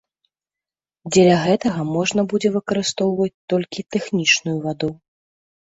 Дзеля 1.11 1.35
гэтага 1.43 1.81
можна 1.97 2.21
будзе 2.33 2.49
выкарыстоўваць 2.57 3.33
толькі 3.55 3.87
тэхнічную 3.99 4.57
ваду. 4.67 4.91